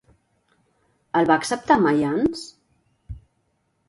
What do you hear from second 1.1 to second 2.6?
El va acceptar Mayans?